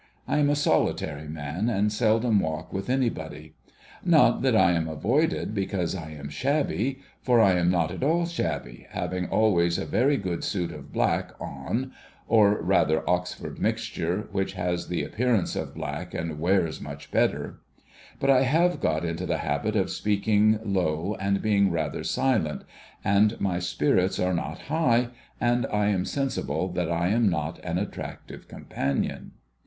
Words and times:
I 0.27 0.39
am 0.39 0.49
a 0.49 0.55
solitary 0.55 1.27
man, 1.27 1.69
and 1.69 1.93
seldom 1.93 2.39
walk 2.39 2.73
with 2.73 2.89
anybody. 2.89 3.53
Not 4.03 4.41
that 4.41 4.55
I 4.55 4.71
am 4.71 4.87
avoided 4.87 5.53
because 5.53 5.93
I 5.93 6.09
am 6.09 6.27
shabby; 6.27 7.01
for 7.21 7.39
I 7.39 7.51
am 7.51 7.69
not 7.69 7.91
at 7.91 8.01
all 8.01 8.25
shabby, 8.25 8.87
having 8.89 9.27
always 9.27 9.77
a 9.77 9.85
very 9.85 10.17
good 10.17 10.43
suit 10.43 10.71
of 10.71 10.91
black 10.91 11.33
on 11.39 11.91
(or 12.27 12.59
rather 12.63 13.07
Oxford 13.07 13.59
mixture, 13.59 14.27
which 14.31 14.53
has 14.53 14.87
the 14.87 15.03
appearance 15.03 15.55
of 15.55 15.75
black 15.75 16.15
and 16.15 16.39
wears 16.39 16.81
much 16.81 17.11
better); 17.11 17.61
but 18.19 18.31
I 18.31 18.41
have 18.41 18.81
got 18.81 19.05
into 19.05 19.31
a 19.31 19.37
habit 19.37 19.75
of 19.75 19.91
speaking 19.91 20.57
low, 20.65 21.15
and 21.19 21.43
being 21.43 21.69
rather 21.69 22.03
silent, 22.03 22.63
and 23.03 23.39
my 23.39 23.59
spirits 23.59 24.17
are 24.17 24.33
not 24.33 24.61
high, 24.61 25.09
and 25.39 25.67
I 25.67 25.89
am 25.89 26.05
sensible 26.05 26.69
that 26.69 26.91
I 26.91 27.09
am 27.09 27.29
not 27.29 27.59
an 27.63 27.77
attractive 27.77 28.47
companion. 28.47 29.33